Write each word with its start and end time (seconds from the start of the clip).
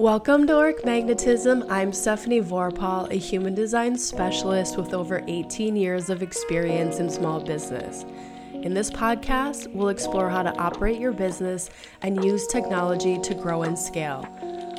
Welcome 0.00 0.46
to 0.46 0.54
Auric 0.54 0.82
Magnetism. 0.86 1.66
I'm 1.68 1.92
Stephanie 1.92 2.40
Vorpahl, 2.40 3.10
a 3.10 3.16
human 3.16 3.54
design 3.54 3.98
specialist 3.98 4.78
with 4.78 4.94
over 4.94 5.22
18 5.28 5.76
years 5.76 6.08
of 6.08 6.22
experience 6.22 7.00
in 7.00 7.10
small 7.10 7.38
business. 7.38 8.06
In 8.54 8.72
this 8.72 8.90
podcast, 8.90 9.70
we'll 9.74 9.90
explore 9.90 10.30
how 10.30 10.42
to 10.42 10.56
operate 10.56 10.98
your 10.98 11.12
business 11.12 11.68
and 12.00 12.24
use 12.24 12.46
technology 12.46 13.18
to 13.18 13.34
grow 13.34 13.64
and 13.64 13.78
scale, 13.78 14.26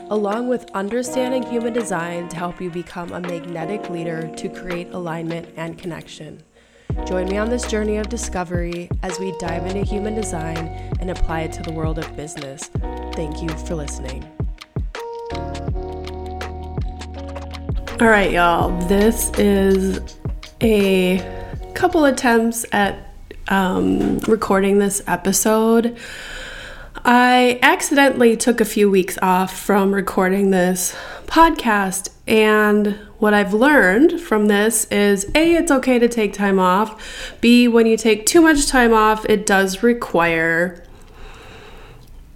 along 0.09 0.47
with 0.47 0.71
understanding 0.71 1.43
human 1.43 1.71
design 1.73 2.27
to 2.29 2.35
help 2.35 2.59
you 2.59 2.71
become 2.71 3.11
a 3.11 3.21
magnetic 3.21 3.91
leader 3.91 4.27
to 4.37 4.49
create 4.49 4.91
alignment 4.91 5.47
and 5.55 5.77
connection. 5.77 6.41
Join 7.05 7.29
me 7.29 7.37
on 7.37 7.47
this 7.47 7.67
journey 7.67 7.97
of 7.97 8.09
discovery 8.09 8.89
as 9.03 9.19
we 9.19 9.37
dive 9.37 9.67
into 9.67 9.83
human 9.83 10.15
design 10.15 10.65
and 10.99 11.11
apply 11.11 11.41
it 11.41 11.53
to 11.53 11.61
the 11.61 11.73
world 11.73 11.99
of 11.99 12.17
business. 12.17 12.71
Thank 13.13 13.43
you 13.43 13.49
for 13.67 13.75
listening. 13.75 14.27
All 18.01 18.07
right, 18.07 18.31
y'all. 18.31 18.75
This 18.87 19.29
is 19.37 19.99
a 20.59 21.19
couple 21.75 22.05
attempts 22.05 22.65
at 22.71 23.13
um, 23.47 24.17
recording 24.27 24.79
this 24.79 25.03
episode. 25.05 25.95
I 27.05 27.59
accidentally 27.61 28.35
took 28.37 28.59
a 28.59 28.65
few 28.65 28.89
weeks 28.89 29.19
off 29.21 29.55
from 29.55 29.93
recording 29.93 30.49
this 30.49 30.95
podcast, 31.27 32.09
and 32.27 32.97
what 33.19 33.35
I've 33.35 33.53
learned 33.53 34.19
from 34.19 34.47
this 34.47 34.85
is 34.85 35.29
A, 35.35 35.53
it's 35.53 35.69
okay 35.69 35.99
to 35.99 36.09
take 36.09 36.33
time 36.33 36.57
off. 36.57 37.37
B, 37.39 37.67
when 37.67 37.85
you 37.85 37.97
take 37.97 38.25
too 38.25 38.41
much 38.41 38.65
time 38.65 38.95
off, 38.95 39.27
it 39.29 39.45
does 39.45 39.83
require 39.83 40.83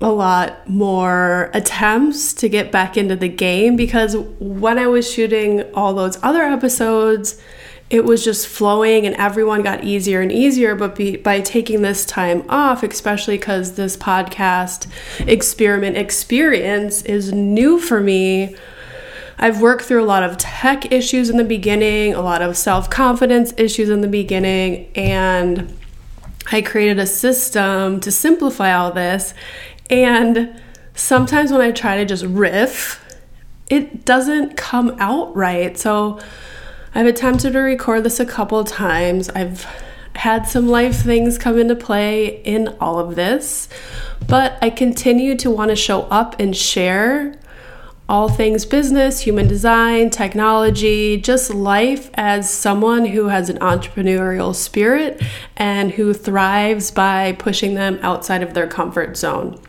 a 0.01 0.11
lot 0.11 0.67
more 0.67 1.49
attempts 1.53 2.33
to 2.33 2.49
get 2.49 2.71
back 2.71 2.97
into 2.97 3.15
the 3.15 3.29
game 3.29 3.75
because 3.75 4.15
when 4.39 4.77
I 4.77 4.87
was 4.87 5.09
shooting 5.09 5.63
all 5.73 5.93
those 5.93 6.21
other 6.21 6.43
episodes, 6.43 7.41
it 7.89 8.03
was 8.03 8.23
just 8.23 8.47
flowing 8.47 9.05
and 9.05 9.15
everyone 9.15 9.61
got 9.61 9.83
easier 9.83 10.21
and 10.21 10.31
easier. 10.31 10.75
But 10.75 10.95
be, 10.95 11.17
by 11.17 11.39
taking 11.39 11.81
this 11.81 12.05
time 12.05 12.43
off, 12.49 12.83
especially 12.83 13.37
because 13.37 13.75
this 13.75 13.95
podcast 13.95 14.87
experiment 15.27 15.95
experience 15.95 17.03
is 17.03 17.31
new 17.31 17.79
for 17.79 18.01
me, 18.01 18.55
I've 19.37 19.61
worked 19.61 19.85
through 19.85 20.03
a 20.03 20.05
lot 20.05 20.23
of 20.23 20.37
tech 20.37 20.91
issues 20.91 21.29
in 21.29 21.37
the 21.37 21.43
beginning, 21.43 22.13
a 22.13 22.21
lot 22.21 22.41
of 22.41 22.57
self 22.57 22.89
confidence 22.89 23.53
issues 23.57 23.89
in 23.89 24.01
the 24.01 24.07
beginning, 24.07 24.91
and 24.95 25.77
I 26.51 26.61
created 26.61 26.99
a 26.99 27.07
system 27.07 27.99
to 28.01 28.11
simplify 28.11 28.73
all 28.73 28.91
this. 28.91 29.33
And 29.89 30.61
sometimes 30.95 31.51
when 31.51 31.61
I 31.61 31.71
try 31.71 31.97
to 31.97 32.05
just 32.05 32.25
riff, 32.25 33.03
it 33.69 34.05
doesn't 34.05 34.57
come 34.57 34.95
out 34.99 35.35
right. 35.35 35.77
So 35.77 36.19
I've 36.93 37.07
attempted 37.07 37.53
to 37.53 37.59
record 37.59 38.03
this 38.03 38.19
a 38.19 38.25
couple 38.25 38.63
times. 38.63 39.29
I've 39.29 39.65
had 40.15 40.47
some 40.47 40.67
life 40.67 40.95
things 41.01 41.37
come 41.37 41.59
into 41.59 41.75
play 41.75 42.41
in 42.43 42.69
all 42.79 42.99
of 42.99 43.15
this, 43.15 43.67
but 44.27 44.57
I 44.61 44.69
continue 44.69 45.35
to 45.37 45.51
want 45.51 45.69
to 45.69 45.75
show 45.75 46.03
up 46.03 46.39
and 46.39 46.55
share 46.55 47.37
all 48.07 48.29
things 48.29 48.65
business, 48.65 49.21
human 49.21 49.47
design, 49.47 50.09
technology, 50.11 51.17
just 51.17 51.53
life 51.53 52.11
as 52.13 52.49
someone 52.49 53.05
who 53.07 53.27
has 53.27 53.49
an 53.49 53.57
entrepreneurial 53.59 54.53
spirit 54.53 55.21
and 55.57 55.91
who 55.91 56.13
thrives 56.13 56.91
by 56.91 57.33
pushing 57.33 57.73
them 57.73 57.97
outside 58.01 58.43
of 58.43 58.53
their 58.53 58.67
comfort 58.67 59.17
zone. 59.17 59.59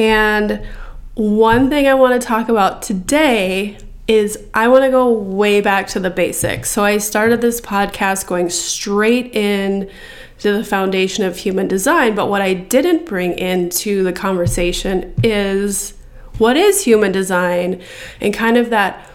And 0.00 0.64
one 1.12 1.68
thing 1.68 1.86
I 1.86 1.92
want 1.92 2.18
to 2.18 2.26
talk 2.26 2.48
about 2.48 2.80
today 2.80 3.76
is 4.08 4.42
I 4.54 4.66
want 4.68 4.82
to 4.84 4.90
go 4.90 5.12
way 5.12 5.60
back 5.60 5.88
to 5.88 6.00
the 6.00 6.08
basics. 6.08 6.70
So 6.70 6.82
I 6.82 6.96
started 6.96 7.42
this 7.42 7.60
podcast 7.60 8.26
going 8.26 8.48
straight 8.48 9.34
in 9.34 9.90
to 10.38 10.52
the 10.54 10.64
foundation 10.64 11.24
of 11.24 11.36
human 11.36 11.68
design, 11.68 12.14
but 12.14 12.30
what 12.30 12.40
I 12.40 12.54
didn't 12.54 13.04
bring 13.04 13.38
into 13.38 14.02
the 14.02 14.12
conversation 14.14 15.14
is 15.22 15.92
what 16.38 16.56
is 16.56 16.82
human 16.82 17.12
design 17.12 17.82
and 18.22 18.32
kind 18.32 18.56
of 18.56 18.70
that 18.70 19.06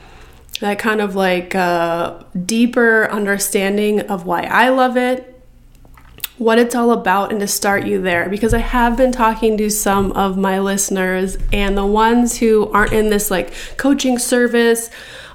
that 0.62 0.78
kind 0.78 1.02
of 1.02 1.16
like 1.16 1.56
uh, 1.56 2.24
deeper 2.46 3.10
understanding 3.12 4.02
of 4.02 4.26
why 4.26 4.44
I 4.44 4.70
love 4.70 4.96
it 4.96 5.35
what 6.38 6.60
it's 6.60 6.76
all 6.76 6.92
about 6.92 7.32
and 7.32 7.40
to 7.40 7.48
start 7.48 7.86
you 7.86 8.02
there 8.02 8.28
because 8.30 8.54
I 8.54 8.60
have 8.60 8.98
been 8.98 9.12
talking 9.12 9.58
to 9.58 9.70
some 9.70 10.12
of 10.12 10.38
my 10.38 10.60
listeners 10.60 11.38
and 11.54 11.78
the 11.78 11.86
ones 11.86 12.38
who 12.38 12.70
aren't 12.72 12.92
in 12.92 13.10
this 13.10 13.32
like 13.32 13.54
coaching 13.78 14.20
service 14.20 14.90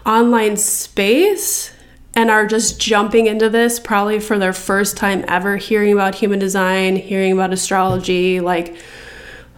online 0.05 0.57
space 0.57 1.73
and 2.15 2.31
are 2.31 2.47
just 2.47 2.81
jumping 2.81 3.27
into 3.27 3.49
this 3.49 3.81
probably 3.81 4.21
for 4.21 4.39
their 4.39 4.53
first 4.53 4.97
time 4.97 5.25
ever 5.29 5.57
hearing 5.57 5.93
about 5.93 6.17
human 6.17 6.39
design, 6.39 6.97
hearing 6.97 7.33
about 7.33 7.53
astrology, 7.53 8.41
like 8.41 8.77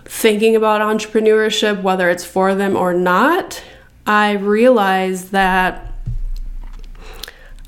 thinking 0.04 0.54
about 0.54 0.81
entrepreneurship, 0.81 1.82
whether 1.82 2.10
it's 2.10 2.25
for 2.25 2.54
them 2.54 2.76
or 2.76 2.92
not. 2.92 3.62
I 4.06 4.32
realize 4.32 5.31
that 5.31 5.91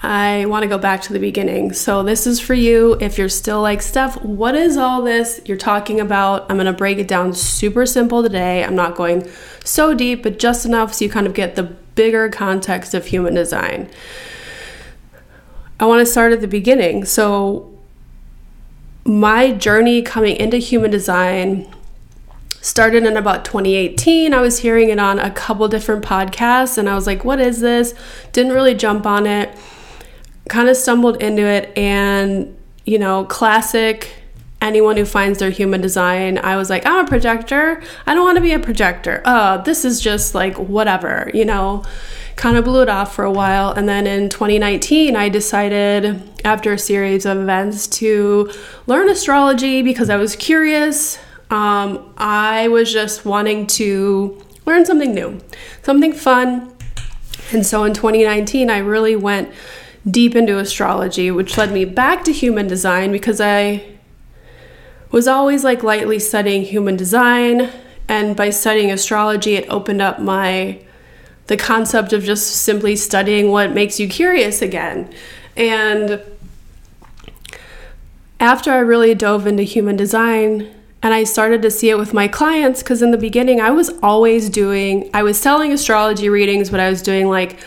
I 0.04 0.44
want 0.46 0.64
to 0.64 0.68
go 0.68 0.76
back 0.76 1.00
to 1.02 1.12
the 1.14 1.18
beginning. 1.18 1.72
So, 1.72 2.02
this 2.02 2.26
is 2.26 2.38
for 2.38 2.52
you 2.52 2.98
if 3.00 3.16
you're 3.16 3.30
still 3.30 3.62
like, 3.62 3.80
Steph, 3.80 4.22
what 4.22 4.54
is 4.54 4.76
all 4.76 5.00
this 5.00 5.40
you're 5.46 5.56
talking 5.56 5.98
about? 5.98 6.44
I'm 6.50 6.56
going 6.56 6.66
to 6.66 6.72
break 6.72 6.98
it 6.98 7.08
down 7.08 7.32
super 7.32 7.86
simple 7.86 8.22
today. 8.22 8.62
I'm 8.62 8.76
not 8.76 8.96
going 8.96 9.26
so 9.64 9.94
deep, 9.94 10.22
but 10.22 10.38
just 10.38 10.66
enough 10.66 10.92
so 10.92 11.06
you 11.06 11.10
kind 11.10 11.26
of 11.26 11.32
get 11.32 11.56
the 11.56 11.62
bigger 11.62 12.28
context 12.28 12.92
of 12.92 13.06
human 13.06 13.34
design. 13.34 13.88
I 15.80 15.86
want 15.86 16.00
to 16.00 16.06
start 16.06 16.32
at 16.32 16.42
the 16.42 16.48
beginning. 16.48 17.06
So, 17.06 17.72
my 19.06 19.52
journey 19.52 20.02
coming 20.02 20.36
into 20.36 20.58
human 20.58 20.90
design 20.90 21.66
started 22.60 23.04
in 23.04 23.16
about 23.16 23.44
2018. 23.44 24.34
I 24.34 24.40
was 24.40 24.58
hearing 24.58 24.90
it 24.90 24.98
on 24.98 25.18
a 25.18 25.30
couple 25.30 25.66
different 25.68 26.04
podcasts 26.04 26.78
and 26.78 26.88
I 26.88 26.94
was 26.94 27.06
like, 27.06 27.24
what 27.24 27.40
is 27.40 27.60
this? 27.60 27.94
Didn't 28.32 28.52
really 28.52 28.74
jump 28.74 29.06
on 29.06 29.26
it 29.26 29.56
kind 30.48 30.68
of 30.68 30.76
stumbled 30.76 31.22
into 31.22 31.42
it 31.42 31.76
and 31.76 32.56
you 32.84 32.98
know 32.98 33.24
classic 33.24 34.10
anyone 34.60 34.96
who 34.96 35.04
finds 35.04 35.38
their 35.38 35.50
human 35.50 35.80
design 35.80 36.38
i 36.38 36.56
was 36.56 36.70
like 36.70 36.84
i'm 36.86 37.04
a 37.04 37.08
projector. 37.08 37.82
I 38.06 38.14
don't 38.14 38.24
want 38.24 38.36
to 38.36 38.42
be 38.42 38.52
a 38.52 38.58
projector. 38.58 39.22
Oh 39.24 39.62
this 39.62 39.84
is 39.84 40.00
just 40.00 40.34
like 40.34 40.58
whatever 40.58 41.30
you 41.34 41.44
know? 41.44 41.84
Kind 42.36 42.56
of 42.56 42.64
blew 42.64 42.82
it 42.82 42.88
off 42.88 43.14
for 43.14 43.24
a 43.24 43.30
while 43.30 43.70
and 43.72 43.88
then 43.88 44.06
in 44.06 44.28
2019 44.28 45.16
i 45.16 45.28
decided 45.28 46.20
after 46.44 46.72
a 46.72 46.78
series 46.78 47.26
of 47.26 47.38
events 47.38 47.86
to 47.86 48.50
learn 48.86 49.08
astrology 49.08 49.82
because 49.82 50.10
i 50.10 50.16
was 50.16 50.34
curious. 50.36 51.18
Um, 51.50 52.12
i 52.18 52.68
was 52.68 52.92
just 52.92 53.24
wanting 53.24 53.66
to 53.68 54.42
learn 54.66 54.84
something 54.84 55.14
new 55.14 55.40
something 55.82 56.12
fun. 56.12 56.72
And 57.52 57.64
so 57.64 57.84
in 57.84 57.94
2019 57.94 58.68
i 58.68 58.78
really 58.78 59.16
went 59.16 59.52
deep 60.08 60.34
into 60.34 60.58
astrology, 60.58 61.30
which 61.30 61.56
led 61.56 61.72
me 61.72 61.84
back 61.84 62.24
to 62.24 62.32
human 62.32 62.66
design 62.66 63.12
because 63.12 63.40
I 63.40 63.84
was 65.10 65.28
always 65.28 65.64
like 65.64 65.82
lightly 65.82 66.18
studying 66.18 66.62
human 66.62 66.96
design 66.96 67.70
and 68.08 68.36
by 68.36 68.50
studying 68.50 68.90
astrology 68.90 69.54
it 69.54 69.68
opened 69.70 70.02
up 70.02 70.18
my 70.18 70.80
the 71.46 71.56
concept 71.56 72.12
of 72.12 72.24
just 72.24 72.62
simply 72.62 72.96
studying 72.96 73.50
what 73.50 73.70
makes 73.72 74.00
you 74.00 74.08
curious 74.08 74.62
again. 74.62 75.12
And 75.56 76.20
after 78.40 78.72
I 78.72 78.78
really 78.78 79.14
dove 79.14 79.46
into 79.46 79.62
human 79.62 79.96
design 79.96 80.74
and 81.02 81.12
I 81.14 81.24
started 81.24 81.60
to 81.62 81.70
see 81.70 81.90
it 81.90 81.98
with 81.98 82.14
my 82.14 82.28
clients 82.28 82.82
because 82.82 83.02
in 83.02 83.10
the 83.10 83.18
beginning 83.18 83.60
I 83.60 83.70
was 83.70 83.90
always 84.02 84.48
doing 84.48 85.10
I 85.14 85.22
was 85.22 85.38
selling 85.38 85.72
astrology 85.72 86.28
readings 86.28 86.70
but 86.70 86.80
I 86.80 86.88
was 86.88 87.02
doing 87.02 87.28
like 87.28 87.60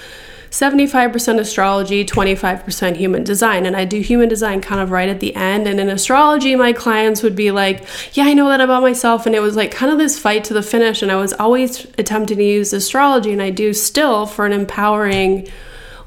75% 0.58 1.40
astrology, 1.40 2.04
25% 2.04 2.96
human 2.96 3.24
design. 3.24 3.68
And 3.68 3.76
I 3.76 3.86
do 3.86 4.02
human 4.02 4.28
design 4.28 4.60
kind 4.60 4.82
of 4.82 4.90
right 4.90 5.08
at 5.08 5.20
the 5.20 5.36
end. 5.36 5.68
And 5.68 5.80
in 5.80 5.88
astrology, 5.88 6.56
my 6.56 6.74
clients 6.74 7.22
would 7.22 7.36
be 7.36 7.52
like, 7.52 7.86
Yeah, 8.14 8.24
I 8.24 8.34
know 8.34 8.48
that 8.50 8.60
about 8.60 8.82
myself. 8.82 9.28
And 9.28 9.36
it 9.36 9.40
was 9.40 9.56
like 9.56 9.70
kind 9.70 9.92
of 9.92 10.00
this 10.00 10.18
fight 10.18 10.44
to 10.46 10.56
the 10.56 10.64
finish. 10.64 11.04
And 11.04 11.12
I 11.12 11.16
was 11.18 11.32
always 11.34 11.86
attempting 12.00 12.40
to 12.40 12.44
use 12.44 12.74
astrology, 12.74 13.32
and 13.32 13.42
I 13.42 13.52
do 13.52 13.72
still 13.72 14.26
for 14.26 14.48
an 14.48 14.52
empowering 14.52 15.48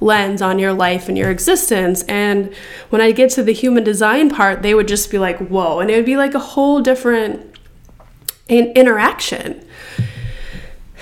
lens 0.01 0.43
on 0.43 0.59
your 0.59 0.73
life 0.73 1.09
and 1.09 1.17
your 1.17 1.31
existence. 1.31 2.03
And 2.09 2.53
when 2.89 3.01
I 3.01 3.13
get 3.13 3.31
to 3.33 3.45
the 3.45 3.53
human 3.53 3.85
design 3.85 4.31
part, 4.31 4.63
they 4.63 4.75
would 4.75 4.89
just 4.89 5.13
be 5.13 5.19
like, 5.21 5.39
Whoa. 5.39 5.79
And 5.79 5.93
it 5.93 5.95
would 5.95 6.05
be 6.05 6.17
like 6.17 6.35
a 6.35 6.41
whole 6.41 6.81
different 6.81 7.57
interaction. 8.49 9.65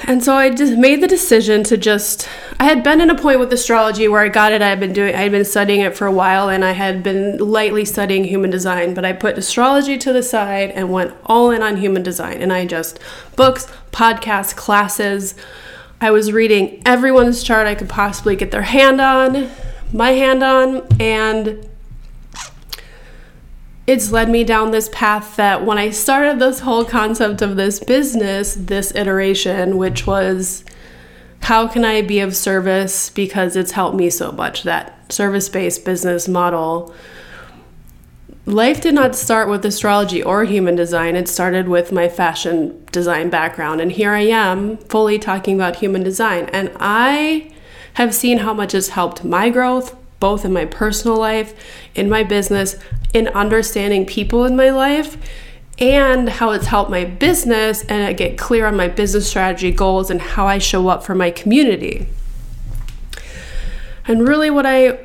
And 0.05 0.23
so 0.23 0.35
I 0.35 0.51
just 0.51 0.77
made 0.79 1.03
the 1.03 1.09
decision 1.09 1.65
to 1.65 1.77
just 1.77 2.29
I 2.61 2.65
had 2.65 2.83
been 2.83 3.01
in 3.01 3.11
a 3.11 3.15
point 3.15 3.41
with 3.41 3.53
astrology 3.53 4.07
where 4.09 4.23
I 4.23 4.29
got 4.29 4.53
it. 4.53 4.63
I 4.63 4.69
had 4.69 4.81
been 4.81 4.93
doing 4.93 5.15
I 5.15 5.23
had 5.23 5.33
been 5.33 5.45
studying 5.45 5.81
it 5.81 5.97
for 5.97 6.07
a 6.07 6.13
while 6.13 6.49
and 6.49 6.65
I 6.65 6.73
had 6.73 7.03
been 7.03 7.39
lightly 7.39 7.85
studying 7.85 8.25
human 8.25 8.51
design, 8.51 8.95
but 8.95 9.05
I 9.05 9.13
put 9.13 9.37
astrology 9.37 9.99
to 9.99 10.13
the 10.13 10.23
side 10.23 10.71
and 10.71 10.93
went 10.93 11.15
all 11.27 11.51
in 11.51 11.63
on 11.63 11.77
human 11.77 12.03
design 12.03 12.41
and 12.41 12.53
I 12.53 12.65
just 12.65 13.01
books, 13.37 13.67
podcasts, 13.93 14.55
classes. 14.55 15.35
I 16.01 16.13
was 16.13 16.33
reading 16.33 16.81
everyone's 16.87 17.43
chart 17.43 17.67
I 17.67 17.75
could 17.75 17.89
possibly 17.89 18.37
get 18.37 18.53
their 18.53 18.63
hand 18.63 19.01
on, 19.01 19.51
my 19.93 20.11
hand 20.11 20.45
on, 20.45 20.87
and 21.01 21.68
it's 23.89 24.13
led 24.13 24.29
me 24.29 24.45
down 24.45 24.71
this 24.71 24.91
path 24.93 25.37
that 25.37 25.65
when 25.65 25.79
I 25.79 25.89
started 25.89 26.39
this 26.39 26.61
whole 26.61 26.85
concept 26.85 27.41
of 27.41 27.57
this 27.57 27.81
business, 27.81 28.55
this 28.55 28.95
iteration, 28.95 29.79
which 29.79 30.07
was 30.07 30.63
how 31.41 31.67
can 31.67 31.87
I 31.87 32.03
be 32.03 32.21
of 32.21 32.37
service 32.37 33.09
because 33.09 33.57
it's 33.57 33.71
helped 33.71 33.97
me 33.97 34.11
so 34.11 34.31
much, 34.31 34.65
that 34.65 35.11
service 35.11 35.49
based 35.49 35.87
business 35.87 36.29
model. 36.29 36.95
Life 38.45 38.83
did 38.83 38.93
not 38.93 39.17
start 39.17 39.49
with 39.49 39.65
astrology 39.65 40.23
or 40.23 40.45
human 40.45 40.77
design. 40.77 41.17
It 41.17 41.27
started 41.27 41.67
with 41.67 41.91
my 41.91 42.11
fashion 42.11 42.85
design 42.93 43.31
background. 43.31 43.81
And 43.81 43.91
here 43.91 44.13
I 44.13 44.21
am 44.21 44.77
fully 44.77 45.19
talking 45.19 45.55
about 45.55 45.77
human 45.77 46.03
design. 46.03 46.51
And 46.53 46.71
I 46.79 47.51
have 47.95 48.15
seen 48.15 48.39
how 48.39 48.53
much 48.53 48.75
it's 48.75 48.91
helped 48.91 49.25
my 49.25 49.49
growth, 49.49 49.97
both 50.21 50.45
in 50.45 50.53
my 50.53 50.65
personal 50.65 51.17
life, 51.17 51.55
in 51.95 52.09
my 52.09 52.23
business, 52.23 52.77
in 53.13 53.29
understanding 53.29 54.05
people 54.05 54.45
in 54.45 54.57
my 54.57 54.71
life, 54.71 55.17
and 55.79 56.29
how 56.29 56.51
it's 56.51 56.67
helped 56.67 56.91
my 56.91 57.05
business 57.05 57.85
and 57.85 58.03
I 58.03 58.13
get 58.13 58.37
clear 58.37 58.67
on 58.67 58.77
my 58.77 58.89
business 58.89 59.29
strategy 59.29 59.71
goals 59.71 60.11
and 60.11 60.21
how 60.21 60.47
I 60.47 60.59
show 60.59 60.89
up 60.89 61.05
for 61.05 61.15
my 61.15 61.31
community. 61.31 62.09
And 64.07 64.27
really 64.27 64.51
what 64.51 64.67
I 64.67 64.99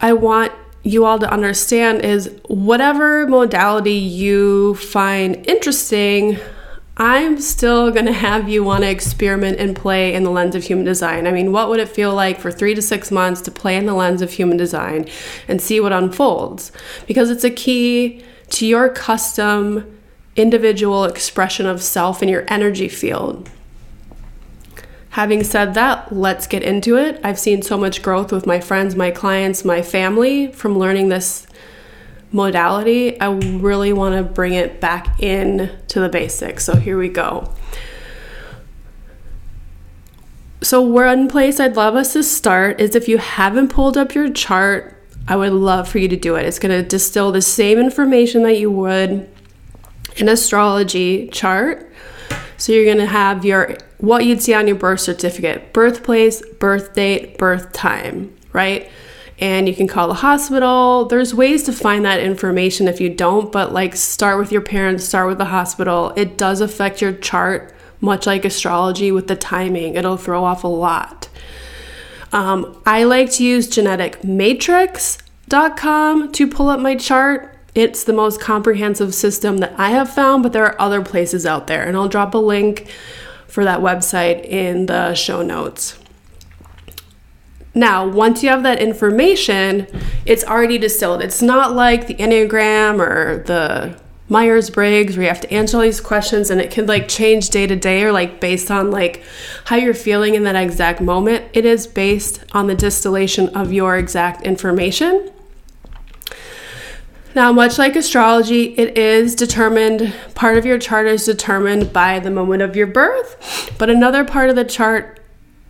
I 0.00 0.14
want 0.14 0.52
you 0.82 1.04
all 1.04 1.18
to 1.20 1.30
understand 1.30 2.04
is 2.04 2.34
whatever 2.48 3.26
modality 3.26 3.92
you 3.92 4.74
find 4.74 5.46
interesting, 5.46 6.38
I'm 7.04 7.40
still 7.40 7.90
going 7.90 8.06
to 8.06 8.12
have 8.12 8.48
you 8.48 8.62
want 8.62 8.84
to 8.84 8.88
experiment 8.88 9.58
and 9.58 9.74
play 9.74 10.14
in 10.14 10.22
the 10.22 10.30
lens 10.30 10.54
of 10.54 10.62
human 10.62 10.84
design. 10.84 11.26
I 11.26 11.32
mean, 11.32 11.50
what 11.50 11.68
would 11.68 11.80
it 11.80 11.88
feel 11.88 12.14
like 12.14 12.38
for 12.38 12.52
three 12.52 12.76
to 12.76 12.80
six 12.80 13.10
months 13.10 13.40
to 13.40 13.50
play 13.50 13.76
in 13.76 13.86
the 13.86 13.92
lens 13.92 14.22
of 14.22 14.30
human 14.30 14.56
design 14.56 15.08
and 15.48 15.60
see 15.60 15.80
what 15.80 15.92
unfolds? 15.92 16.70
Because 17.08 17.28
it's 17.28 17.42
a 17.42 17.50
key 17.50 18.22
to 18.50 18.64
your 18.64 18.88
custom 18.88 19.98
individual 20.36 21.02
expression 21.02 21.66
of 21.66 21.82
self 21.82 22.22
in 22.22 22.28
your 22.28 22.44
energy 22.46 22.88
field. 22.88 23.50
Having 25.10 25.42
said 25.42 25.74
that, 25.74 26.12
let's 26.12 26.46
get 26.46 26.62
into 26.62 26.96
it. 26.96 27.20
I've 27.24 27.36
seen 27.36 27.62
so 27.62 27.76
much 27.76 28.04
growth 28.04 28.30
with 28.30 28.46
my 28.46 28.60
friends, 28.60 28.94
my 28.94 29.10
clients, 29.10 29.64
my 29.64 29.82
family 29.82 30.52
from 30.52 30.78
learning 30.78 31.08
this 31.08 31.48
modality, 32.32 33.20
I 33.20 33.32
really 33.32 33.92
want 33.92 34.16
to 34.16 34.22
bring 34.22 34.54
it 34.54 34.80
back 34.80 35.20
in 35.20 35.70
to 35.88 36.00
the 36.00 36.08
basics. 36.08 36.64
So 36.64 36.76
here 36.76 36.98
we 36.98 37.08
go. 37.08 37.52
So 40.62 40.80
one 40.80 41.28
place 41.28 41.58
I'd 41.58 41.76
love 41.76 41.96
us 41.96 42.12
to 42.12 42.22
start 42.22 42.80
is 42.80 42.94
if 42.94 43.08
you 43.08 43.18
haven't 43.18 43.68
pulled 43.68 43.96
up 43.96 44.14
your 44.14 44.30
chart, 44.32 44.96
I 45.26 45.36
would 45.36 45.52
love 45.52 45.88
for 45.88 45.98
you 45.98 46.08
to 46.08 46.16
do 46.16 46.36
it. 46.36 46.46
It's 46.46 46.58
going 46.58 46.72
to 46.80 46.88
distill 46.88 47.32
the 47.32 47.42
same 47.42 47.78
information 47.78 48.42
that 48.44 48.58
you 48.58 48.70
would 48.70 49.28
in 50.16 50.28
astrology 50.28 51.28
chart. 51.28 51.92
So 52.58 52.72
you're 52.72 52.84
going 52.84 52.98
to 52.98 53.06
have 53.06 53.44
your 53.44 53.76
what 53.98 54.24
you'd 54.24 54.42
see 54.42 54.54
on 54.54 54.66
your 54.66 54.76
birth 54.76 55.00
certificate, 55.00 55.72
birthplace, 55.72 56.42
birth 56.58 56.94
date, 56.94 57.38
birth 57.38 57.72
time, 57.72 58.36
right? 58.52 58.90
And 59.42 59.68
you 59.68 59.74
can 59.74 59.88
call 59.88 60.06
the 60.06 60.14
hospital. 60.14 61.06
There's 61.06 61.34
ways 61.34 61.64
to 61.64 61.72
find 61.72 62.04
that 62.04 62.20
information 62.20 62.86
if 62.86 63.00
you 63.00 63.10
don't, 63.10 63.50
but 63.50 63.72
like 63.72 63.96
start 63.96 64.38
with 64.38 64.52
your 64.52 64.60
parents, 64.60 65.04
start 65.04 65.26
with 65.26 65.38
the 65.38 65.46
hospital. 65.46 66.12
It 66.14 66.38
does 66.38 66.60
affect 66.60 67.02
your 67.02 67.12
chart, 67.12 67.74
much 68.00 68.24
like 68.24 68.44
astrology 68.44 69.10
with 69.10 69.26
the 69.26 69.34
timing, 69.34 69.96
it'll 69.96 70.16
throw 70.16 70.44
off 70.44 70.62
a 70.62 70.68
lot. 70.68 71.28
Um, 72.32 72.80
I 72.86 73.02
like 73.02 73.32
to 73.32 73.42
use 73.42 73.68
geneticmatrix.com 73.68 76.32
to 76.32 76.46
pull 76.46 76.68
up 76.68 76.78
my 76.78 76.94
chart. 76.94 77.58
It's 77.74 78.04
the 78.04 78.12
most 78.12 78.40
comprehensive 78.40 79.12
system 79.12 79.56
that 79.58 79.74
I 79.76 79.90
have 79.90 80.08
found, 80.08 80.44
but 80.44 80.52
there 80.52 80.66
are 80.66 80.80
other 80.80 81.02
places 81.02 81.44
out 81.44 81.66
there, 81.66 81.82
and 81.82 81.96
I'll 81.96 82.08
drop 82.08 82.34
a 82.34 82.38
link 82.38 82.88
for 83.48 83.64
that 83.64 83.80
website 83.80 84.44
in 84.44 84.86
the 84.86 85.14
show 85.14 85.42
notes. 85.42 85.98
Now, 87.74 88.06
once 88.06 88.42
you 88.42 88.50
have 88.50 88.62
that 88.64 88.80
information, 88.80 89.86
it's 90.26 90.44
already 90.44 90.78
distilled. 90.78 91.22
It's 91.22 91.40
not 91.40 91.74
like 91.74 92.06
the 92.06 92.14
Enneagram 92.14 93.00
or 93.00 93.42
the 93.44 93.98
Myers 94.28 94.70
Briggs 94.70 95.16
where 95.16 95.24
you 95.24 95.28
have 95.28 95.40
to 95.42 95.52
answer 95.52 95.76
all 95.76 95.82
these 95.82 96.00
questions 96.00 96.50
and 96.50 96.60
it 96.60 96.70
can 96.70 96.86
like 96.86 97.08
change 97.08 97.50
day 97.50 97.66
to 97.66 97.76
day 97.76 98.02
or 98.02 98.12
like 98.12 98.40
based 98.40 98.70
on 98.70 98.90
like 98.90 99.22
how 99.66 99.76
you're 99.76 99.94
feeling 99.94 100.34
in 100.34 100.44
that 100.44 100.56
exact 100.56 101.00
moment. 101.00 101.44
It 101.52 101.66
is 101.66 101.86
based 101.86 102.42
on 102.52 102.66
the 102.66 102.74
distillation 102.74 103.48
of 103.50 103.72
your 103.72 103.96
exact 103.96 104.42
information. 104.42 105.30
Now, 107.34 107.50
much 107.52 107.78
like 107.78 107.96
astrology, 107.96 108.74
it 108.78 108.98
is 108.98 109.34
determined, 109.34 110.14
part 110.34 110.58
of 110.58 110.66
your 110.66 110.78
chart 110.78 111.06
is 111.06 111.24
determined 111.24 111.90
by 111.90 112.18
the 112.18 112.30
moment 112.30 112.60
of 112.60 112.76
your 112.76 112.86
birth, 112.86 113.74
but 113.78 113.88
another 113.88 114.22
part 114.22 114.50
of 114.50 114.56
the 114.56 114.64
chart 114.64 115.21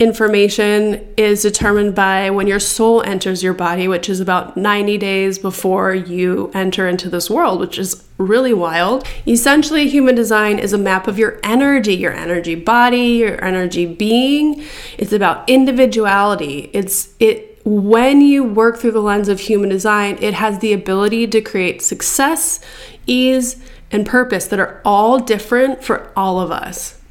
information 0.03 1.07
is 1.17 1.43
determined 1.43 1.95
by 1.95 2.29
when 2.31 2.47
your 2.47 2.61
soul 2.61 3.03
enters 3.03 3.43
your 3.43 3.55
body, 3.55 3.87
which 3.89 4.09
is 4.09 4.21
about 4.21 4.57
90 4.57 4.99
days 4.99 5.39
before 5.39 5.95
you 5.95 6.51
enter 6.55 6.89
into 6.89 7.09
this 7.09 7.31
world, 7.31 7.61
which 7.61 7.79
is 7.79 8.05
really 8.19 8.53
wild. 8.53 9.07
Essentially, 9.27 9.89
human 9.89 10.15
design 10.15 10.59
is 10.59 10.73
a 10.73 10.79
map 10.79 11.07
of 11.07 11.19
your 11.19 11.39
energy, 11.43 11.95
your 11.95 12.13
energy 12.13 12.55
body, 12.55 13.19
your 13.19 13.43
energy 13.45 13.87
being. 13.87 14.65
It's 14.99 15.13
about 15.13 15.49
individuality. 15.49 16.71
It's 16.73 17.15
it 17.21 17.61
when 17.65 18.21
you 18.21 18.43
work 18.43 18.79
through 18.79 18.91
the 18.91 19.01
lens 19.01 19.29
of 19.29 19.39
human 19.39 19.71
design, 19.71 20.19
it 20.21 20.35
has 20.35 20.59
the 20.59 20.73
ability 20.73 21.29
to 21.29 21.41
create 21.41 21.81
success, 21.81 22.59
ease, 23.07 23.63
and 23.93 24.05
purpose 24.05 24.47
that 24.47 24.59
are 24.59 24.81
all 24.85 25.21
different 25.21 25.85
for 25.85 26.11
all 26.17 26.41
of 26.41 26.51
us. 26.51 27.02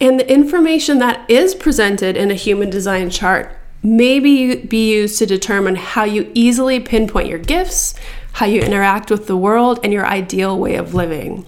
And 0.00 0.18
the 0.18 0.32
information 0.32 0.98
that 0.98 1.28
is 1.28 1.54
presented 1.54 2.16
in 2.16 2.30
a 2.30 2.34
human 2.34 2.70
design 2.70 3.10
chart 3.10 3.54
may 3.82 4.20
be, 4.20 4.56
be 4.56 4.92
used 4.92 5.18
to 5.18 5.26
determine 5.26 5.76
how 5.76 6.04
you 6.04 6.30
easily 6.34 6.80
pinpoint 6.80 7.28
your 7.28 7.38
gifts, 7.38 7.94
how 8.32 8.46
you 8.46 8.60
interact 8.60 9.10
with 9.10 9.26
the 9.26 9.36
world, 9.36 9.80
and 9.82 9.92
your 9.92 10.06
ideal 10.06 10.58
way 10.58 10.76
of 10.76 10.94
living. 10.94 11.46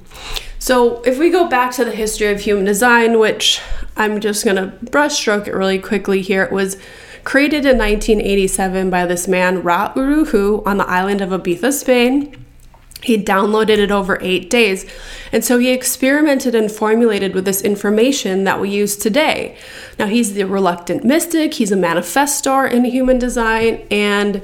So, 0.58 1.02
if 1.02 1.18
we 1.18 1.30
go 1.30 1.48
back 1.48 1.72
to 1.72 1.84
the 1.84 1.90
history 1.90 2.28
of 2.28 2.40
human 2.40 2.64
design, 2.64 3.18
which 3.18 3.60
I'm 3.96 4.20
just 4.20 4.44
going 4.44 4.56
to 4.56 4.76
brushstroke 4.84 5.48
it 5.48 5.54
really 5.54 5.78
quickly 5.78 6.22
here, 6.22 6.42
it 6.44 6.52
was 6.52 6.76
created 7.24 7.64
in 7.64 7.78
1987 7.78 8.90
by 8.90 9.06
this 9.06 9.26
man, 9.26 9.62
Ra 9.62 9.92
Uru 9.96 10.26
Hu, 10.26 10.62
on 10.64 10.76
the 10.76 10.88
island 10.88 11.20
of 11.20 11.30
Ibiza, 11.30 11.72
Spain. 11.72 12.41
He 13.02 13.22
downloaded 13.22 13.78
it 13.78 13.90
over 13.90 14.18
eight 14.20 14.48
days. 14.48 14.86
And 15.32 15.44
so 15.44 15.58
he 15.58 15.70
experimented 15.70 16.54
and 16.54 16.70
formulated 16.70 17.34
with 17.34 17.44
this 17.44 17.60
information 17.60 18.44
that 18.44 18.60
we 18.60 18.70
use 18.70 18.96
today. 18.96 19.56
Now, 19.98 20.06
he's 20.06 20.34
the 20.34 20.44
reluctant 20.44 21.04
mystic, 21.04 21.54
he's 21.54 21.72
a 21.72 21.76
manifestor 21.76 22.70
in 22.70 22.84
human 22.84 23.18
design, 23.18 23.86
and 23.90 24.42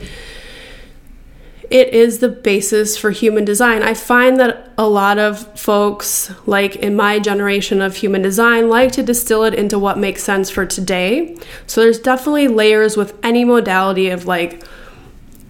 it 1.71 1.93
is 1.93 2.21
the 2.21 2.31
basis 2.31 2.97
for 2.97 3.11
human 3.11 3.45
design. 3.45 3.83
I 3.83 3.93
find 3.93 4.41
that 4.41 4.71
a 4.79 4.89
lot 4.89 5.19
of 5.19 5.59
folks, 5.59 6.33
like 6.47 6.77
in 6.77 6.97
my 6.97 7.19
generation 7.19 7.83
of 7.83 7.97
human 7.97 8.23
design, 8.23 8.71
like 8.71 8.93
to 8.93 9.03
distill 9.03 9.45
it 9.45 9.55
into 9.55 9.79
what 9.79 9.99
makes 9.99 10.23
sense 10.23 10.49
for 10.49 10.65
today. 10.65 11.37
So 11.67 11.83
there's 11.83 11.99
definitely 11.99 12.49
layers 12.49 12.97
with 12.97 13.15
any 13.23 13.45
modality 13.45 14.09
of 14.09 14.25
like, 14.25 14.65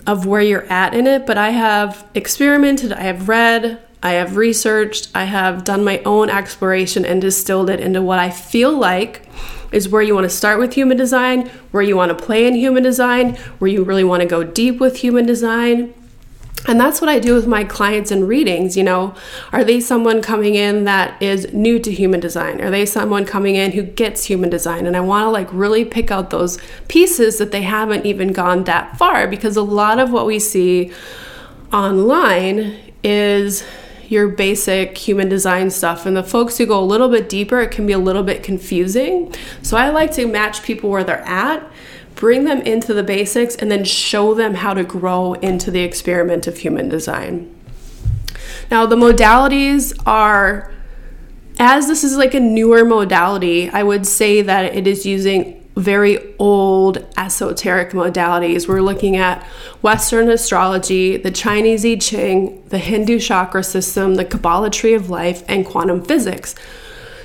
of 0.09 0.25
where 0.25 0.41
you're 0.41 0.65
at 0.73 0.95
in 0.95 1.07
it, 1.07 1.27
but 1.27 1.37
I 1.37 1.51
have 1.51 2.05
experimented, 2.15 2.93
I 2.95 3.03
have 3.03 3.29
read, 3.29 3.79
I 4.03 4.13
have 4.13 4.37
researched, 4.37 5.11
I 5.15 5.25
have 5.25 5.65
done 5.65 5.85
my 5.85 5.99
own 6.05 6.31
exploration 6.31 7.05
and 7.05 7.21
distilled 7.21 7.69
it 7.69 7.79
into 7.79 8.01
what 8.01 8.19
I 8.19 8.31
feel 8.31 8.73
like 8.73 9.29
is 9.71 9.87
where 9.87 10.01
you 10.01 10.15
want 10.15 10.25
to 10.25 10.31
start 10.31 10.59
with 10.59 10.73
human 10.73 10.97
design, 10.97 11.49
where 11.73 11.83
you 11.83 11.95
want 11.95 12.17
to 12.17 12.25
play 12.25 12.47
in 12.47 12.55
human 12.55 12.83
design, 12.83 13.35
where 13.59 13.71
you 13.71 13.85
really 13.85 14.03
want 14.03 14.23
to 14.23 14.27
go 14.27 14.43
deep 14.43 14.81
with 14.81 14.97
human 14.97 15.27
design. 15.27 15.93
And 16.67 16.79
that's 16.79 17.01
what 17.01 17.09
I 17.09 17.19
do 17.19 17.35
with 17.35 17.47
my 17.47 17.65
clients 17.65 18.11
in 18.11 18.27
readings. 18.27 18.77
You 18.77 18.85
know, 18.85 19.15
are 19.53 19.65
they 19.65 19.81
someone 19.81 20.21
coming 20.21 20.55
in 20.55 20.85
that 20.85 21.21
is 21.23 21.53
new 21.53 21.79
to 21.79 21.93
human 21.93 22.21
design? 22.21 22.61
Are 22.61 22.71
they 22.71 22.85
someone 22.85 23.25
coming 23.25 23.55
in 23.55 23.73
who 23.73 23.83
gets 23.83 24.25
human 24.25 24.51
design? 24.51 24.87
And 24.87 24.97
I 24.97 25.01
want 25.01 25.25
to 25.25 25.31
like 25.31 25.49
really 25.53 25.85
pick 25.85 26.11
out 26.11 26.31
those 26.31 26.59
pieces 26.89 27.39
that 27.39 27.53
they 27.53 27.63
haven't 27.63 28.05
even 28.05 28.33
gone 28.33 28.65
that 28.65 28.99
far 28.99 29.27
because 29.27 29.57
a 29.57 29.63
lot 29.63 29.99
of 29.99 30.11
what 30.11 30.27
we 30.27 30.39
see 30.39 30.93
online 31.73 32.77
is 33.03 33.65
your 34.09 34.29
basic 34.29 34.97
human 34.97 35.29
design 35.29 35.71
stuff. 35.71 36.07
And 36.07 36.17
the 36.17 36.23
folks 36.23 36.59
who 36.59 36.67
go 36.67 36.83
a 36.83 36.85
little 36.85 37.09
bit 37.09 37.29
deeper, 37.29 37.61
it 37.61 37.71
can 37.71 37.87
be 37.87 37.93
a 37.93 37.99
little 37.99 38.23
bit 38.23 38.43
confusing. 38.43 39.35
So 39.63 39.77
I 39.77 39.91
like 39.91 40.13
to 40.13 40.27
match 40.27 40.63
people 40.63 40.91
where 40.91 41.05
they're 41.05 41.21
at, 41.21 41.71
bring 42.19 42.45
them 42.45 42.61
into 42.63 42.93
the 42.93 43.05
basics, 43.05 43.55
and 43.55 43.71
then 43.71 43.85
show 43.85 44.35
them 44.35 44.55
how 44.55 44.75
to 44.75 44.83
grow 44.83 45.35
into 45.35 45.71
the 45.71 45.81
experiment 45.81 46.49
of 46.49 46.59
human 46.59 46.89
design. 46.89 47.55
Now, 48.73 48.87
the 48.87 48.97
modalities 48.97 49.97
are, 50.05 50.73
as 51.61 51.87
this 51.87 52.03
is 52.03 52.17
like 52.17 52.35
a 52.35 52.41
newer 52.41 52.85
modality, 52.85 53.71
I 53.71 53.85
would 53.85 54.05
say 54.05 54.43
that 54.43 54.75
it 54.75 54.89
is 54.89 55.07
using 55.07 55.65
very 55.77 56.35
old 56.41 57.07
esoteric 57.17 57.91
modalities. 57.91 58.67
We're 58.67 58.83
looking 58.83 59.17
at 59.17 59.45
Western 59.81 60.29
astrology, 60.29 61.19
the 61.19 61.31
Chinese 61.31 61.87
I 61.87 61.95
Ching, 61.95 62.65
the 62.67 62.79
Hindu 62.79 63.21
chakra 63.21 63.63
system, 63.63 64.17
the 64.17 64.25
Kabbalah 64.25 64.71
tree 64.71 64.95
of 64.95 65.09
life, 65.09 65.45
and 65.47 65.65
quantum 65.65 66.03
physics. 66.03 66.57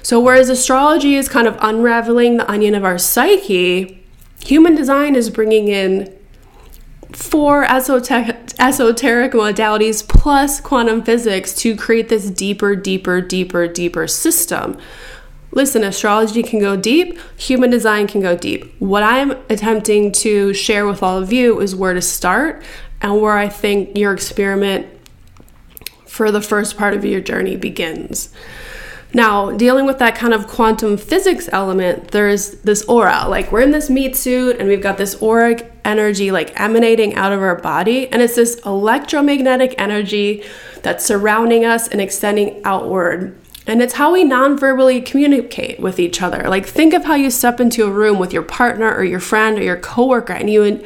So, 0.03 0.19
whereas 0.19 0.49
astrology 0.49 1.15
is 1.15 1.27
kind 1.27 1.47
of 1.47 1.57
unraveling 1.61 2.37
the 2.37 2.49
onion 2.49 2.75
of 2.75 2.83
our 2.83 2.99
psyche, 2.99 4.02
human 4.45 4.75
design 4.75 5.15
is 5.15 5.29
bringing 5.29 5.67
in 5.67 6.13
four 7.11 7.63
esoteric, 7.63 8.35
esoteric 8.59 9.33
modalities 9.33 10.07
plus 10.07 10.59
quantum 10.59 11.03
physics 11.03 11.53
to 11.55 11.75
create 11.75 12.09
this 12.09 12.29
deeper, 12.29 12.75
deeper, 12.75 13.21
deeper, 13.21 13.67
deeper 13.67 14.07
system. 14.07 14.77
Listen, 15.51 15.83
astrology 15.83 16.41
can 16.41 16.59
go 16.59 16.75
deep, 16.75 17.19
human 17.37 17.69
design 17.69 18.07
can 18.07 18.21
go 18.21 18.35
deep. 18.35 18.73
What 18.79 19.03
I'm 19.03 19.31
attempting 19.49 20.11
to 20.13 20.53
share 20.53 20.87
with 20.87 21.03
all 21.03 21.21
of 21.21 21.31
you 21.31 21.59
is 21.61 21.75
where 21.75 21.93
to 21.93 22.01
start 22.01 22.63
and 23.01 23.21
where 23.21 23.37
I 23.37 23.49
think 23.49 23.95
your 23.95 24.13
experiment 24.13 24.87
for 26.07 26.31
the 26.31 26.41
first 26.41 26.75
part 26.77 26.95
of 26.95 27.05
your 27.05 27.21
journey 27.21 27.55
begins. 27.55 28.33
Now, 29.15 29.51
dealing 29.51 29.85
with 29.85 29.99
that 29.99 30.15
kind 30.15 30.33
of 30.33 30.47
quantum 30.47 30.97
physics 30.97 31.47
element, 31.51 32.09
there's 32.09 32.51
this 32.61 32.83
aura. 32.85 33.25
Like 33.27 33.51
we're 33.51 33.61
in 33.61 33.69
this 33.69 33.89
meat 33.89 34.15
suit 34.15 34.57
and 34.57 34.67
we've 34.67 34.81
got 34.81 34.97
this 34.97 35.21
auric 35.21 35.71
energy 35.85 36.31
like 36.31 36.59
emanating 36.59 37.13
out 37.15 37.31
of 37.31 37.41
our 37.41 37.55
body, 37.55 38.07
and 38.11 38.21
it's 38.21 38.35
this 38.35 38.59
electromagnetic 38.65 39.75
energy 39.77 40.43
that's 40.81 41.05
surrounding 41.05 41.63
us 41.63 41.87
and 41.87 42.01
extending 42.01 42.61
outward. 42.63 43.37
And 43.67 43.81
it's 43.81 43.93
how 43.93 44.11
we 44.11 44.23
non-verbally 44.23 45.01
communicate 45.01 45.79
with 45.79 45.99
each 45.99 46.21
other. 46.21 46.49
Like 46.49 46.65
think 46.65 46.93
of 46.93 47.05
how 47.05 47.15
you 47.15 47.29
step 47.29 47.59
into 47.59 47.85
a 47.85 47.91
room 47.91 48.19
with 48.19 48.33
your 48.33 48.41
partner 48.41 48.93
or 48.93 49.03
your 49.03 49.19
friend 49.19 49.57
or 49.57 49.63
your 49.63 49.77
coworker 49.77 50.33
and 50.33 50.49
you 50.49 50.83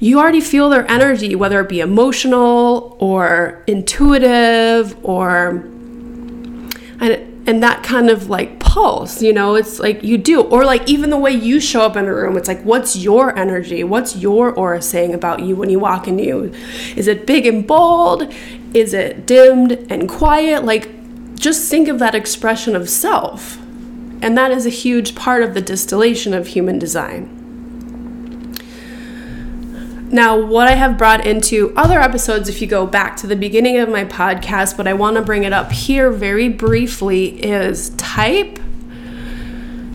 you 0.00 0.18
already 0.18 0.40
feel 0.40 0.68
their 0.68 0.90
energy 0.90 1.36
whether 1.36 1.60
it 1.60 1.68
be 1.68 1.78
emotional 1.78 2.96
or 2.98 3.62
intuitive 3.68 4.96
or 5.04 5.64
and 6.98 7.31
and 7.46 7.62
that 7.62 7.82
kind 7.82 8.08
of 8.08 8.30
like 8.30 8.60
pulse, 8.60 9.20
you 9.20 9.32
know, 9.32 9.54
it's 9.54 9.80
like 9.80 10.02
you 10.02 10.16
do 10.16 10.42
or 10.42 10.64
like 10.64 10.88
even 10.88 11.10
the 11.10 11.18
way 11.18 11.32
you 11.32 11.60
show 11.60 11.82
up 11.82 11.96
in 11.96 12.06
a 12.06 12.14
room, 12.14 12.36
it's 12.36 12.48
like 12.48 12.62
what's 12.62 12.96
your 12.96 13.36
energy? 13.36 13.82
What's 13.84 14.16
your 14.16 14.52
aura 14.52 14.80
saying 14.80 15.14
about 15.14 15.40
you 15.40 15.56
when 15.56 15.68
you 15.68 15.78
walk 15.78 16.06
in 16.06 16.18
you? 16.18 16.52
Is 16.96 17.08
it 17.08 17.26
big 17.26 17.46
and 17.46 17.66
bold? 17.66 18.32
Is 18.74 18.94
it 18.94 19.26
dimmed 19.26 19.72
and 19.90 20.08
quiet? 20.08 20.64
Like 20.64 20.88
just 21.34 21.68
think 21.68 21.88
of 21.88 21.98
that 21.98 22.14
expression 22.14 22.76
of 22.76 22.88
self. 22.88 23.58
And 24.22 24.38
that 24.38 24.52
is 24.52 24.64
a 24.64 24.70
huge 24.70 25.16
part 25.16 25.42
of 25.42 25.54
the 25.54 25.60
distillation 25.60 26.32
of 26.32 26.46
human 26.46 26.78
design. 26.78 27.41
Now, 30.12 30.38
what 30.38 30.68
I 30.68 30.72
have 30.72 30.98
brought 30.98 31.26
into 31.26 31.72
other 31.74 31.98
episodes, 31.98 32.50
if 32.50 32.60
you 32.60 32.66
go 32.66 32.86
back 32.86 33.16
to 33.18 33.26
the 33.26 33.34
beginning 33.34 33.78
of 33.78 33.88
my 33.88 34.04
podcast, 34.04 34.76
but 34.76 34.86
I 34.86 34.92
want 34.92 35.16
to 35.16 35.22
bring 35.22 35.44
it 35.44 35.54
up 35.54 35.72
here 35.72 36.10
very 36.10 36.50
briefly, 36.50 37.42
is 37.42 37.90
type. 37.96 38.60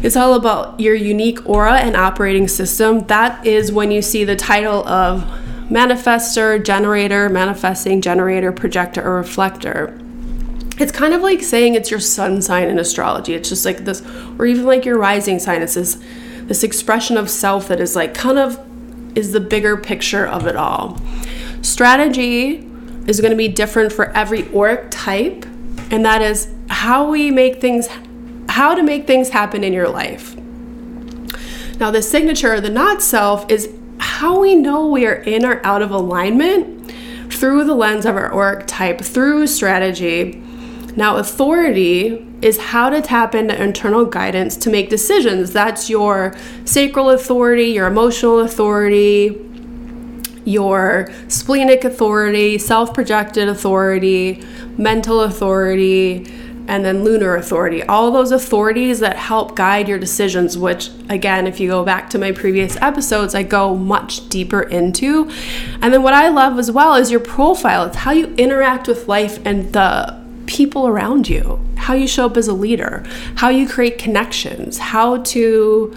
It's 0.01 0.15
all 0.15 0.33
about 0.33 0.79
your 0.79 0.95
unique 0.95 1.47
aura 1.47 1.77
and 1.77 1.95
operating 1.95 2.47
system. 2.47 3.01
That 3.01 3.45
is 3.45 3.71
when 3.71 3.91
you 3.91 4.01
see 4.01 4.23
the 4.23 4.35
title 4.35 4.87
of 4.87 5.21
manifester, 5.69 6.63
generator, 6.65 7.29
manifesting 7.29 8.01
generator, 8.01 8.51
projector, 8.51 9.03
or 9.03 9.17
reflector 9.17 9.99
it's 10.79 10.91
kind 10.91 11.13
of 11.13 11.21
like 11.21 11.41
saying 11.41 11.73
it's 11.73 11.89
your 11.89 11.99
sun 11.99 12.41
sign 12.41 12.67
in 12.67 12.77
astrology. 12.77 13.33
It's 13.33 13.49
just 13.49 13.65
like 13.65 13.79
this, 13.79 14.03
or 14.37 14.45
even 14.45 14.65
like 14.65 14.85
your 14.85 14.97
rising 14.97 15.39
sign. 15.39 15.63
It's 15.63 15.73
this, 15.73 15.99
this 16.43 16.63
expression 16.63 17.17
of 17.17 17.29
self 17.29 17.67
that 17.69 17.79
is 17.79 17.95
like 17.95 18.13
kind 18.13 18.37
of 18.37 18.59
is 19.17 19.31
the 19.31 19.39
bigger 19.39 19.75
picture 19.75 20.27
of 20.27 20.45
it 20.45 20.55
all. 20.55 21.01
Strategy 21.63 22.57
is 23.07 23.19
going 23.19 23.31
to 23.31 23.37
be 23.37 23.47
different 23.47 23.91
for 23.91 24.11
every 24.11 24.47
auric 24.53 24.91
type, 24.91 25.43
and 25.89 26.05
that 26.05 26.21
is 26.21 26.53
how 26.69 27.09
we 27.09 27.31
make 27.31 27.59
things, 27.59 27.89
how 28.47 28.75
to 28.75 28.83
make 28.83 29.07
things 29.07 29.29
happen 29.29 29.63
in 29.63 29.73
your 29.73 29.89
life. 29.89 30.35
Now, 31.79 31.89
the 31.89 32.03
signature, 32.03 32.61
the 32.61 32.69
not 32.69 33.01
self, 33.01 33.49
is 33.49 33.73
how 33.97 34.39
we 34.39 34.53
know 34.53 34.87
we 34.87 35.07
are 35.07 35.15
in 35.15 35.43
or 35.43 35.65
out 35.65 35.81
of 35.81 35.89
alignment 35.89 36.91
through 37.33 37.63
the 37.63 37.73
lens 37.73 38.05
of 38.05 38.15
our 38.15 38.31
auric 38.31 38.67
type, 38.67 39.01
through 39.01 39.47
strategy 39.47 40.43
now, 40.97 41.17
authority 41.17 42.27
is 42.41 42.57
how 42.57 42.89
to 42.89 43.03
tap 43.03 43.35
into 43.35 43.61
internal 43.61 44.03
guidance 44.03 44.57
to 44.57 44.71
make 44.71 44.89
decisions. 44.89 45.53
That's 45.53 45.91
your 45.91 46.35
sacral 46.65 47.11
authority, 47.11 47.65
your 47.65 47.85
emotional 47.85 48.39
authority, 48.39 49.39
your 50.43 51.13
splenic 51.27 51.83
authority, 51.83 52.57
self 52.57 52.95
projected 52.95 53.47
authority, 53.47 54.43
mental 54.75 55.21
authority, 55.21 56.25
and 56.67 56.83
then 56.83 57.03
lunar 57.03 57.35
authority. 57.35 57.83
All 57.83 58.09
those 58.09 58.31
authorities 58.31 58.99
that 58.99 59.17
help 59.17 59.55
guide 59.55 59.87
your 59.87 59.99
decisions, 59.99 60.57
which, 60.57 60.89
again, 61.09 61.45
if 61.45 61.59
you 61.59 61.69
go 61.69 61.85
back 61.85 62.09
to 62.09 62.17
my 62.17 62.31
previous 62.31 62.75
episodes, 62.77 63.35
I 63.35 63.43
go 63.43 63.75
much 63.75 64.29
deeper 64.29 64.63
into. 64.63 65.29
And 65.79 65.93
then 65.93 66.01
what 66.01 66.15
I 66.15 66.29
love 66.29 66.57
as 66.57 66.71
well 66.71 66.95
is 66.95 67.11
your 67.11 67.19
profile. 67.19 67.85
It's 67.85 67.97
how 67.97 68.13
you 68.13 68.33
interact 68.35 68.87
with 68.87 69.07
life 69.07 69.39
and 69.45 69.71
the 69.73 70.25
people 70.47 70.87
around 70.87 71.29
you, 71.29 71.59
how 71.75 71.93
you 71.93 72.07
show 72.07 72.25
up 72.25 72.37
as 72.37 72.47
a 72.47 72.53
leader, 72.53 73.03
how 73.35 73.49
you 73.49 73.67
create 73.67 73.97
connections, 73.97 74.77
how 74.79 75.17
to 75.17 75.95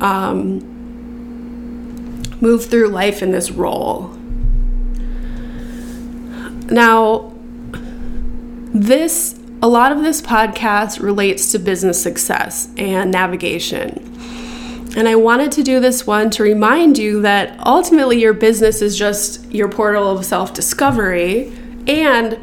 um, 0.00 0.58
move 2.40 2.66
through 2.66 2.88
life 2.88 3.22
in 3.22 3.30
this 3.30 3.50
role. 3.50 4.08
Now, 6.70 7.32
this 8.74 9.38
a 9.62 9.68
lot 9.68 9.92
of 9.92 10.02
this 10.02 10.20
podcast 10.20 11.00
relates 11.00 11.52
to 11.52 11.58
business 11.58 12.02
success 12.02 12.68
and 12.76 13.10
navigation. 13.10 14.10
And 14.94 15.08
I 15.08 15.16
wanted 15.16 15.52
to 15.52 15.62
do 15.62 15.80
this 15.80 16.06
one 16.06 16.28
to 16.30 16.42
remind 16.42 16.98
you 16.98 17.22
that 17.22 17.58
ultimately 17.64 18.20
your 18.20 18.34
business 18.34 18.82
is 18.82 18.96
just 18.98 19.50
your 19.50 19.68
portal 19.68 20.10
of 20.10 20.26
self 20.26 20.52
discovery 20.52 21.50
and 21.86 22.38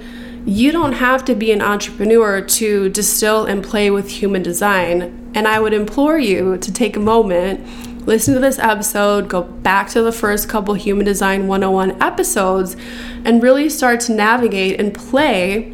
you 0.46 0.72
don't 0.72 0.94
have 0.94 1.24
to 1.26 1.36
be 1.36 1.52
an 1.52 1.62
entrepreneur 1.62 2.42
to 2.42 2.90
distill 2.90 3.46
and 3.46 3.64
play 3.64 3.92
with 3.92 4.10
human 4.10 4.42
design. 4.42 5.32
And 5.36 5.48
I 5.48 5.60
would 5.60 5.74
implore 5.74 6.18
you 6.18 6.58
to 6.58 6.74
take 6.74 6.96
a 6.96 7.00
moment, 7.00 8.08
listen 8.08 8.34
to 8.34 8.40
this 8.40 8.58
episode, 8.58 9.30
go 9.30 9.44
back 9.44 9.90
to 9.90 10.02
the 10.02 10.12
first 10.12 10.50
couple 10.50 10.74
Human 10.74 11.06
Design 11.06 11.48
101 11.48 12.02
episodes, 12.02 12.76
and 13.24 13.44
really 13.44 13.70
start 13.70 14.00
to 14.02 14.14
navigate 14.14 14.80
and 14.80 14.94
play 14.94 15.74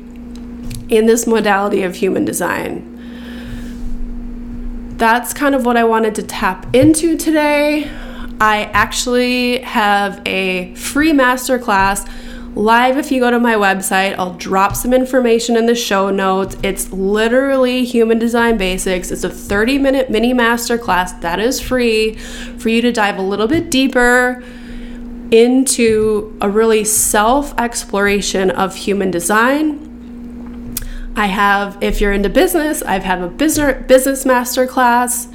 in 0.90 1.06
this 1.06 1.26
modality 1.26 1.84
of 1.84 1.96
human 1.96 2.26
design. 2.26 2.94
That's 4.98 5.34
kind 5.34 5.56
of 5.56 5.66
what 5.66 5.78
I 5.78 5.84
wanted 5.86 6.16
to 6.16 6.24
tap 6.24 6.76
into 6.76 7.16
today. 7.16 7.90
I 8.40 8.66
actually 8.74 9.62
have 9.62 10.22
a 10.26 10.76
free 10.76 11.12
masterclass 11.12 12.08
live 12.56 12.98
if 12.98 13.12
you 13.12 13.20
go 13.20 13.32
to 13.32 13.40
my 13.40 13.56
website. 13.56 14.16
I'll 14.18 14.34
drop 14.34 14.76
some 14.76 14.94
information 14.94 15.56
in 15.56 15.66
the 15.66 15.76
show 15.76 16.10
notes. 16.10 16.58
It's 16.64 16.92
literally 16.92 17.86
human 17.86 18.20
design 18.20 18.58
basics. 18.58 19.12
It's 19.12 19.24
a 19.24 19.30
30 19.30 19.78
minute 19.78 20.10
mini 20.10 20.34
masterclass 20.34 21.20
that 21.22 21.40
is 21.40 21.60
free 21.60 22.16
for 22.16 22.70
you 22.70 22.82
to 22.82 22.92
dive 22.92 23.18
a 23.18 23.22
little 23.22 23.48
bit 23.48 23.70
deeper 23.70 24.44
into 25.32 26.38
a 26.42 26.50
really 26.50 26.84
self 26.84 27.58
exploration 27.60 28.50
of 28.52 28.76
human 28.76 29.12
design. 29.12 29.84
I 31.16 31.26
have, 31.26 31.78
if 31.82 32.00
you're 32.00 32.14
into 32.14 32.30
business, 32.30 32.84
I've 32.84 33.04
had 33.04 33.22
a 33.22 33.28
business 33.28 33.86
business 33.88 34.24
masterclass. 34.24 35.34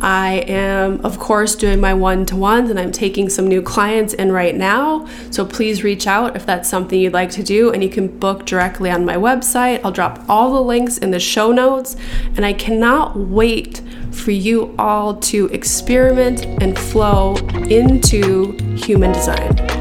I 0.00 0.44
am, 0.48 1.00
of 1.04 1.18
course, 1.18 1.54
doing 1.54 1.80
my 1.80 1.94
one 1.94 2.26
to 2.26 2.36
ones 2.36 2.70
and 2.70 2.78
I'm 2.78 2.92
taking 2.92 3.28
some 3.28 3.48
new 3.48 3.62
clients 3.62 4.14
in 4.14 4.32
right 4.32 4.54
now. 4.54 5.06
So 5.30 5.44
please 5.44 5.82
reach 5.82 6.06
out 6.06 6.36
if 6.36 6.44
that's 6.44 6.68
something 6.68 6.98
you'd 6.98 7.12
like 7.12 7.30
to 7.30 7.42
do, 7.42 7.72
and 7.72 7.82
you 7.82 7.88
can 7.88 8.08
book 8.18 8.44
directly 8.44 8.90
on 8.90 9.04
my 9.04 9.16
website. 9.16 9.80
I'll 9.84 9.92
drop 9.92 10.20
all 10.28 10.52
the 10.54 10.62
links 10.62 10.98
in 10.98 11.10
the 11.10 11.20
show 11.20 11.52
notes, 11.52 11.96
and 12.36 12.44
I 12.44 12.52
cannot 12.52 13.16
wait 13.16 13.80
for 14.10 14.30
you 14.30 14.74
all 14.78 15.16
to 15.16 15.46
experiment 15.48 16.44
and 16.62 16.78
flow 16.78 17.34
into 17.68 18.52
human 18.76 19.12
design. 19.12 19.73